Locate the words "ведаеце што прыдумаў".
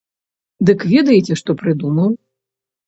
0.93-2.09